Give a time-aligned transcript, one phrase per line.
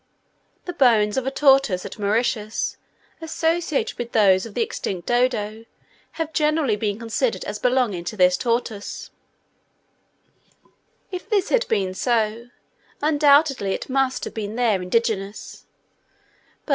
[0.65, 2.75] The bones of a tortoise at Mauritius,
[3.21, 5.65] associated with those of the extinct Dodo,
[6.13, 9.11] have generally been considered as belonging to this tortoise;
[11.11, 12.47] if this had been so,
[12.99, 15.67] undoubtedly it must have been there indigenous;
[16.65, 16.69] but M.